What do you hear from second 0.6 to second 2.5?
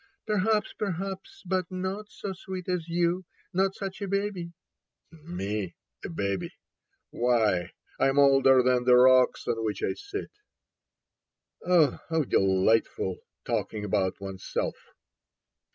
perhaps; but not so